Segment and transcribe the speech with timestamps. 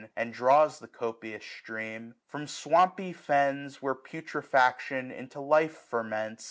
[0.17, 3.83] And draws the copious stream: from swampy fens.
[3.83, 6.39] Where putrefaction into life ferments.